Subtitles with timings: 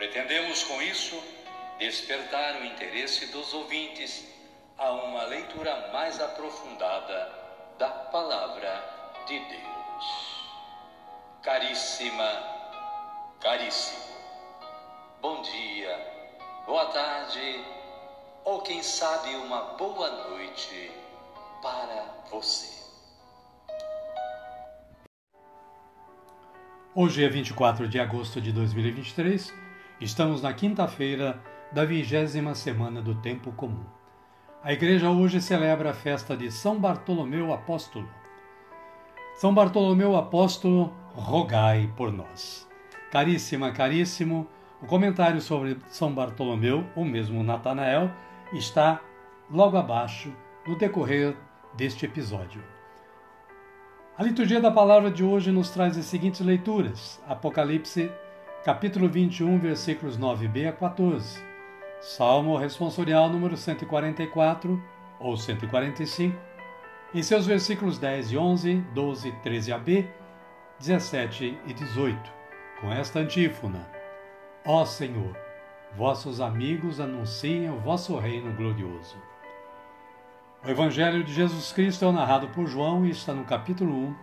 [0.00, 1.22] Pretendemos com isso
[1.78, 4.26] despertar o interesse dos ouvintes
[4.78, 7.30] a uma leitura mais aprofundada
[7.78, 8.82] da Palavra
[9.26, 10.46] de Deus.
[11.42, 12.32] Caríssima,
[13.42, 14.16] caríssimo,
[15.20, 15.94] bom dia,
[16.64, 17.62] boa tarde
[18.42, 20.90] ou quem sabe uma boa noite
[21.60, 22.70] para você.
[26.94, 29.69] Hoje é 24 de agosto de 2023
[30.00, 31.38] Estamos na quinta-feira
[31.70, 33.84] da vigésima semana do Tempo Comum.
[34.64, 38.08] A igreja hoje celebra a festa de São Bartolomeu Apóstolo.
[39.36, 42.66] São Bartolomeu Apóstolo, rogai por nós.
[43.10, 44.48] Caríssima, caríssimo,
[44.80, 48.10] o comentário sobre São Bartolomeu, ou mesmo Natanael,
[48.54, 49.02] está
[49.50, 50.32] logo abaixo
[50.66, 51.36] no decorrer
[51.74, 52.64] deste episódio.
[54.16, 58.10] A liturgia da palavra de hoje nos traz as seguintes leituras: Apocalipse
[58.64, 61.42] capítulo 21, versículos 9b a 14.
[62.02, 64.82] Salmo responsorial número 144
[65.18, 66.38] ou 145,
[67.14, 70.06] em seus versículos 10 e 11, 12, 13 a b,
[70.78, 72.30] 17 e 18,
[72.82, 73.88] com esta antífona:
[74.66, 75.34] Ó Senhor,
[75.96, 79.16] vossos amigos anunciem o vosso reino glorioso.
[80.62, 84.14] O Evangelho de Jesus Cristo é narrado por João e está no capítulo 1,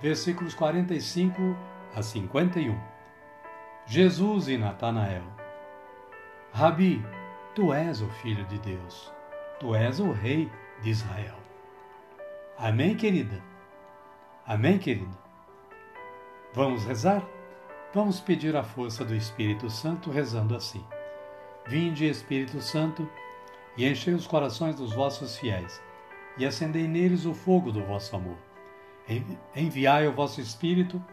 [0.00, 1.54] versículos 45
[1.94, 2.93] a 51.
[3.86, 5.24] Jesus e Natanael.
[6.52, 7.04] Rabi,
[7.54, 9.12] tu és o Filho de Deus,
[9.60, 10.50] tu és o Rei
[10.80, 11.36] de Israel.
[12.56, 13.42] Amém, querida?
[14.46, 15.14] Amém, querido?
[16.54, 17.22] Vamos rezar?
[17.92, 20.82] Vamos pedir a força do Espírito Santo rezando assim.
[21.66, 23.06] Vinde, Espírito Santo,
[23.76, 25.82] e enchei os corações dos vossos fiéis,
[26.38, 28.38] e acendei neles o fogo do vosso amor.
[29.54, 31.04] Enviai o vosso Espírito,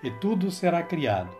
[0.00, 1.39] e tudo será criado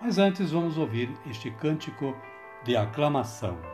[0.00, 2.14] mas antes vamos ouvir este cântico
[2.64, 3.73] de aclamação.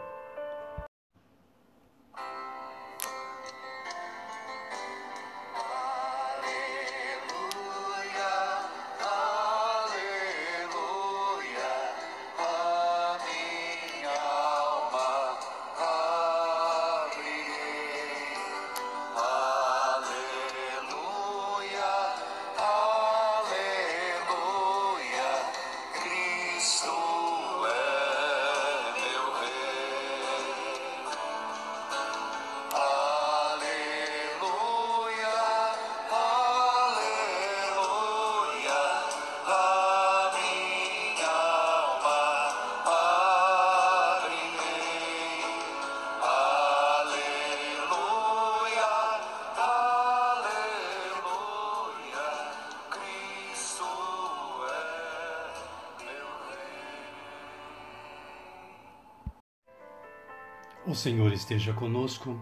[60.91, 62.37] O Senhor esteja conosco,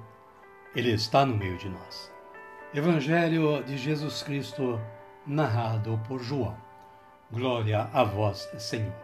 [0.74, 2.10] Ele está no meio de nós.
[2.72, 4.80] Evangelho de Jesus Cristo,
[5.26, 6.56] narrado por João.
[7.30, 8.96] Glória a vós, Senhor.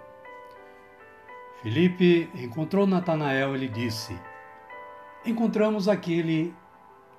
[1.61, 4.19] Filipe encontrou Natanael e lhe disse:
[5.27, 6.55] Encontramos aquele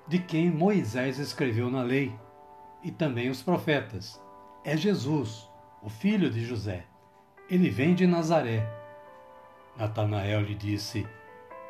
[0.08, 2.12] de quem Moisés escreveu na lei
[2.82, 4.20] e também os profetas.
[4.64, 5.48] É Jesus,
[5.80, 6.86] o filho de José.
[7.48, 8.68] Ele vem de Nazaré.
[9.76, 11.06] Natanael lhe disse: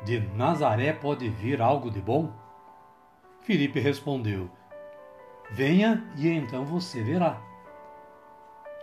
[0.03, 2.31] de Nazaré pode vir algo de bom?
[3.41, 4.49] Filipe respondeu:
[5.49, 7.41] Venha e então você verá.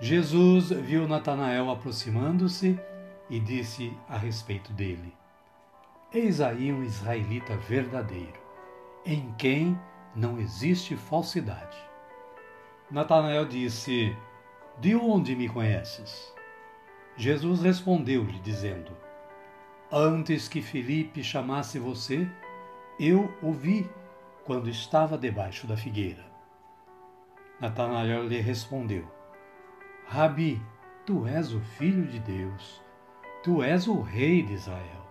[0.00, 2.78] Jesus viu Natanael aproximando-se
[3.30, 5.14] e disse a respeito dele:
[6.12, 8.40] Eis aí um israelita verdadeiro,
[9.04, 9.78] em quem
[10.14, 11.76] não existe falsidade.
[12.90, 14.16] Natanael disse:
[14.78, 16.34] De onde me conheces?
[17.16, 19.03] Jesus respondeu-lhe, dizendo:
[19.96, 22.28] Antes que Filipe chamasse você,
[22.98, 23.88] eu o vi
[24.44, 26.24] quando estava debaixo da figueira.
[27.60, 29.08] Natanael lhe respondeu:
[30.08, 30.60] Rabi,
[31.06, 32.82] tu és o filho de Deus,
[33.44, 35.06] tu és o rei de Israel.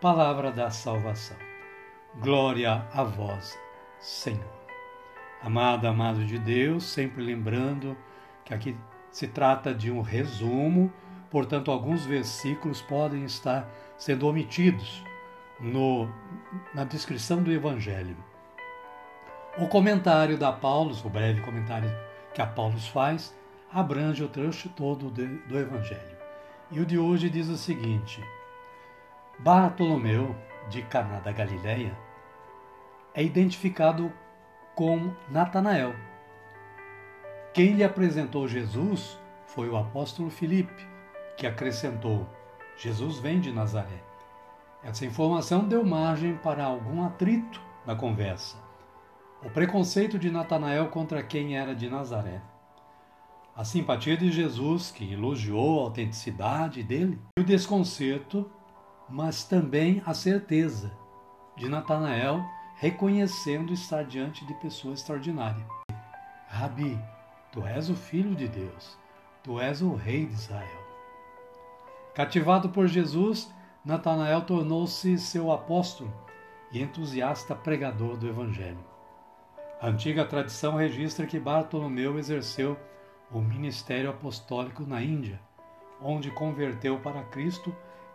[0.00, 1.36] Palavra da salvação.
[2.20, 3.58] Glória a vós,
[3.98, 4.54] Senhor.
[5.42, 7.96] Amado, amado de Deus, sempre lembrando
[8.44, 8.76] que aqui
[9.10, 10.92] se trata de um resumo,
[11.34, 15.02] portanto, alguns versículos podem estar sendo omitidos
[15.58, 16.08] no,
[16.72, 18.16] na descrição do Evangelho.
[19.58, 21.90] O comentário da Paulo, o breve comentário
[22.32, 23.36] que a Paulo faz,
[23.72, 26.16] abrange o trecho todo de, do Evangelho.
[26.70, 28.22] E o de hoje diz o seguinte:
[29.40, 30.36] Bartolomeu,
[30.70, 31.98] de Caná da Galileia,
[33.12, 34.12] é identificado
[34.76, 35.96] com Natanael.
[37.52, 40.93] Quem lhe apresentou Jesus foi o apóstolo Filipe,
[41.36, 42.26] que acrescentou:
[42.76, 44.02] Jesus vem de Nazaré.
[44.82, 48.56] Essa informação deu margem para algum atrito na conversa.
[49.42, 52.42] O preconceito de Natanael contra quem era de Nazaré.
[53.56, 58.50] A simpatia de Jesus, que elogiou a autenticidade dele, e o desconcerto,
[59.08, 60.92] mas também a certeza
[61.56, 62.44] de Natanael
[62.76, 65.64] reconhecendo estar diante de pessoa extraordinária.
[66.48, 66.98] Rabi,
[67.52, 68.98] tu és o Filho de Deus,
[69.42, 70.83] tu és o Rei de Israel.
[72.14, 73.52] Cativado por Jesus,
[73.84, 76.12] Natanael tornou-se seu apóstolo
[76.72, 78.84] e entusiasta pregador do Evangelho.
[79.80, 82.78] A antiga tradição registra que Bartolomeu exerceu
[83.30, 85.40] o ministério apostólico na Índia,
[86.00, 87.74] onde converteu para Cristo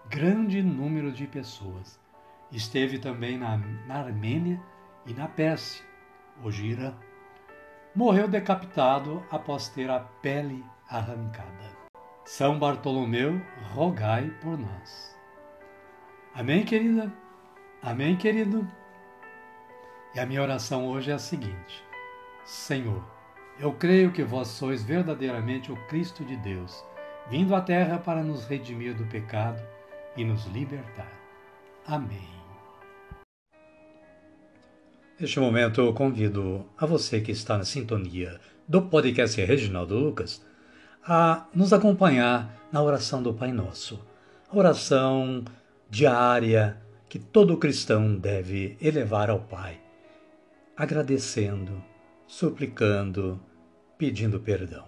[0.09, 1.99] grande número de pessoas
[2.51, 4.59] Esteve também na, na Armênia
[5.05, 5.85] e na Pérsia,
[6.43, 6.93] hoje Irã.
[7.93, 11.78] Morreu decapitado após ter a pele arrancada.
[12.29, 13.41] São Bartolomeu,
[13.73, 15.17] rogai por nós.
[16.31, 17.11] Amém, querida?
[17.81, 18.69] Amém, querido?
[20.13, 21.83] E a minha oração hoje é a seguinte:
[22.45, 23.03] Senhor,
[23.59, 26.85] eu creio que vós sois verdadeiramente o Cristo de Deus,
[27.31, 29.59] vindo à terra para nos redimir do pecado
[30.15, 31.11] e nos libertar.
[31.83, 32.29] Amém.
[35.19, 40.47] Neste momento, eu convido a você que está na sintonia do podcast Reginaldo Lucas
[41.05, 43.99] a nos acompanhar na oração do Pai Nosso,
[44.49, 45.43] a oração
[45.89, 49.79] diária que todo cristão deve elevar ao Pai,
[50.77, 51.83] agradecendo,
[52.27, 53.39] suplicando,
[53.97, 54.85] pedindo perdão.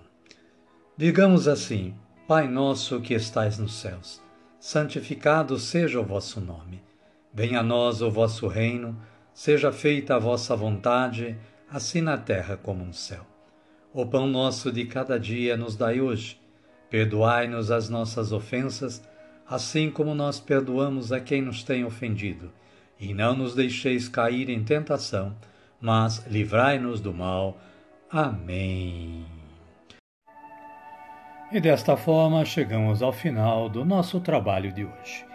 [0.95, 1.95] Digamos assim:
[2.27, 4.21] Pai nosso que estais nos céus,
[4.59, 6.83] santificado seja o vosso nome.
[7.33, 8.95] Venha a nós o vosso reino
[9.33, 11.37] Seja feita a vossa vontade,
[11.69, 13.30] assim na terra como no céu.
[13.93, 16.39] O pão nosso de cada dia nos dai hoje.
[16.89, 19.03] Perdoai-nos as nossas ofensas,
[19.45, 22.53] assim como nós perdoamos a quem nos tem ofendido.
[22.97, 25.35] E não nos deixeis cair em tentação,
[25.81, 27.57] mas livrai-nos do mal.
[28.09, 29.25] Amém.
[31.51, 35.25] E desta forma chegamos ao final do nosso trabalho de hoje.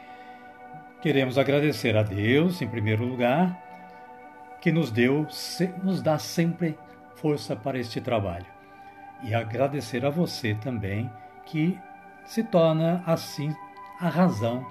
[1.02, 3.62] Queremos agradecer a Deus, em primeiro lugar,
[4.62, 5.26] que nos deu,
[5.84, 6.74] nos dá sempre
[7.16, 8.46] força para este trabalho.
[9.22, 11.10] E agradecer a você também,
[11.44, 11.78] que
[12.24, 13.54] se torna assim
[14.00, 14.66] a razão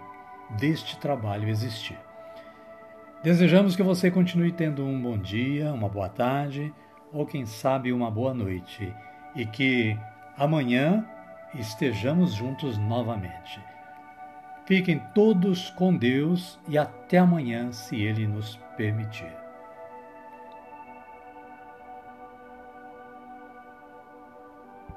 [0.58, 1.98] deste trabalho existir.
[3.24, 6.72] Desejamos que você continue tendo um bom dia, uma boa tarde
[7.12, 8.94] ou, quem sabe, uma boa noite
[9.36, 9.98] e que
[10.38, 11.06] amanhã
[11.56, 13.60] estejamos juntos novamente.
[14.66, 19.45] Fiquem todos com Deus e até amanhã, se Ele nos permitir.